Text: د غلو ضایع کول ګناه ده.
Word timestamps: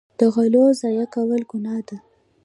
د 0.19 0.21
غلو 0.33 0.63
ضایع 0.81 1.05
کول 1.13 1.41
ګناه 1.51 1.81
ده. 1.87 1.97